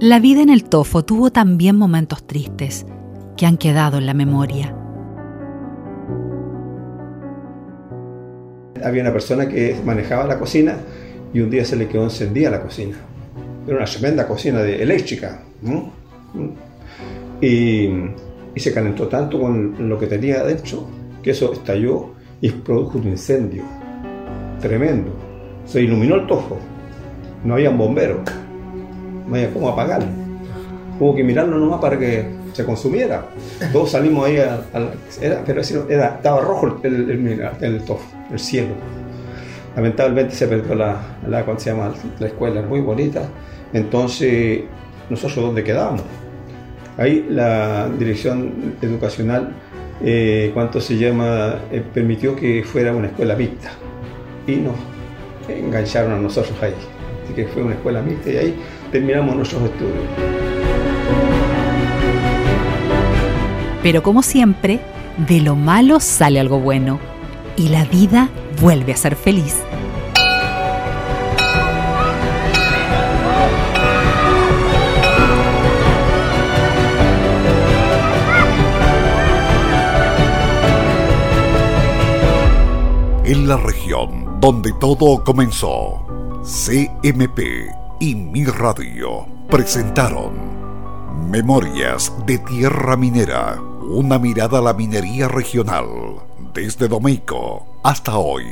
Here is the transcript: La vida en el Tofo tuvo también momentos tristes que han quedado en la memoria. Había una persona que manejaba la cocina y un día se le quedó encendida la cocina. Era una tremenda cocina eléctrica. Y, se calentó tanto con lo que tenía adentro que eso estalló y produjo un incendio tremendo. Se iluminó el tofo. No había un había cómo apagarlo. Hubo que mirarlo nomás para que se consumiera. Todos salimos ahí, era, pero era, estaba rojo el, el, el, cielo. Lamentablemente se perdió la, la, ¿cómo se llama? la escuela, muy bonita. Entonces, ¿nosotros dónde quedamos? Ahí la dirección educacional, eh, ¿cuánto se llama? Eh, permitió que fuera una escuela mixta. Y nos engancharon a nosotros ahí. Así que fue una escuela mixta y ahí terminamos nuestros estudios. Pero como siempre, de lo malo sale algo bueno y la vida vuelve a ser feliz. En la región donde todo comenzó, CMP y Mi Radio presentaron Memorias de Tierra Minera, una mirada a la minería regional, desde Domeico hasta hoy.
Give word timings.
La 0.00 0.18
vida 0.18 0.42
en 0.42 0.50
el 0.50 0.64
Tofo 0.64 1.04
tuvo 1.04 1.30
también 1.30 1.76
momentos 1.76 2.26
tristes 2.26 2.84
que 3.36 3.46
han 3.46 3.56
quedado 3.56 3.98
en 3.98 4.06
la 4.06 4.12
memoria. 4.12 4.74
Había 8.84 9.02
una 9.02 9.12
persona 9.12 9.48
que 9.48 9.76
manejaba 9.84 10.26
la 10.26 10.36
cocina 10.36 10.78
y 11.32 11.38
un 11.40 11.48
día 11.48 11.64
se 11.64 11.76
le 11.76 11.86
quedó 11.86 12.02
encendida 12.02 12.50
la 12.50 12.60
cocina. 12.60 12.96
Era 13.68 13.76
una 13.76 13.86
tremenda 13.86 14.26
cocina 14.26 14.62
eléctrica. 14.62 15.42
Y, 17.40 17.88
se 18.56 18.74
calentó 18.74 19.06
tanto 19.06 19.40
con 19.40 19.88
lo 19.88 19.96
que 19.96 20.08
tenía 20.08 20.40
adentro 20.40 20.88
que 21.22 21.30
eso 21.30 21.52
estalló 21.52 22.14
y 22.40 22.50
produjo 22.50 22.98
un 22.98 23.08
incendio 23.08 23.62
tremendo. 24.60 25.12
Se 25.64 25.80
iluminó 25.80 26.16
el 26.16 26.26
tofo. 26.26 26.58
No 27.44 27.54
había 27.54 27.70
un 27.70 27.78
había 29.30 29.52
cómo 29.52 29.68
apagarlo. 29.68 30.08
Hubo 30.98 31.14
que 31.14 31.24
mirarlo 31.24 31.58
nomás 31.58 31.80
para 31.80 31.98
que 31.98 32.26
se 32.52 32.64
consumiera. 32.64 33.26
Todos 33.72 33.90
salimos 33.90 34.26
ahí, 34.26 34.36
era, 34.36 35.42
pero 35.44 35.62
era, 35.88 36.06
estaba 36.16 36.40
rojo 36.40 36.78
el, 36.82 37.10
el, 37.10 37.50
el, 37.60 38.38
cielo. 38.38 38.74
Lamentablemente 39.74 40.34
se 40.34 40.46
perdió 40.46 40.74
la, 40.74 41.00
la, 41.28 41.44
¿cómo 41.44 41.58
se 41.58 41.70
llama? 41.70 41.92
la 42.20 42.26
escuela, 42.26 42.62
muy 42.62 42.80
bonita. 42.80 43.22
Entonces, 43.72 44.62
¿nosotros 45.10 45.44
dónde 45.44 45.64
quedamos? 45.64 46.02
Ahí 46.96 47.26
la 47.28 47.88
dirección 47.98 48.76
educacional, 48.80 49.52
eh, 50.00 50.52
¿cuánto 50.54 50.80
se 50.80 50.96
llama? 50.96 51.56
Eh, 51.72 51.82
permitió 51.92 52.36
que 52.36 52.62
fuera 52.62 52.92
una 52.92 53.08
escuela 53.08 53.34
mixta. 53.34 53.70
Y 54.46 54.56
nos 54.56 54.76
engancharon 55.48 56.12
a 56.12 56.18
nosotros 56.18 56.56
ahí. 56.62 56.74
Así 57.24 57.34
que 57.34 57.46
fue 57.46 57.62
una 57.62 57.74
escuela 57.74 58.02
mixta 58.02 58.30
y 58.30 58.36
ahí 58.36 58.54
terminamos 58.92 59.36
nuestros 59.36 59.62
estudios. 59.62 60.04
Pero 63.82 64.02
como 64.02 64.22
siempre, 64.22 64.80
de 65.28 65.40
lo 65.40 65.56
malo 65.56 66.00
sale 66.00 66.40
algo 66.40 66.58
bueno 66.58 66.98
y 67.56 67.68
la 67.68 67.84
vida 67.84 68.28
vuelve 68.60 68.92
a 68.92 68.96
ser 68.96 69.16
feliz. 69.16 69.56
En 83.26 83.48
la 83.48 83.56
región 83.56 84.38
donde 84.40 84.72
todo 84.78 85.24
comenzó, 85.24 86.03
CMP 86.44 87.40
y 88.00 88.14
Mi 88.14 88.44
Radio 88.44 89.26
presentaron 89.48 91.30
Memorias 91.30 92.12
de 92.26 92.36
Tierra 92.36 92.98
Minera, 92.98 93.58
una 93.80 94.18
mirada 94.18 94.58
a 94.58 94.60
la 94.60 94.74
minería 94.74 95.26
regional, 95.26 95.86
desde 96.52 96.86
Domeico 96.86 97.80
hasta 97.82 98.18
hoy. 98.18 98.44